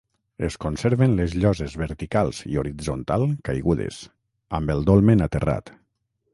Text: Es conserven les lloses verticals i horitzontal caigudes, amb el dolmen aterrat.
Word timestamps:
Es 0.45 0.55
conserven 0.63 1.11
les 1.19 1.35
lloses 1.43 1.75
verticals 1.81 2.41
i 2.55 2.59
horitzontal 2.63 3.27
caigudes, 3.51 4.03
amb 4.61 4.77
el 4.77 4.85
dolmen 4.93 5.27
aterrat. 5.31 5.75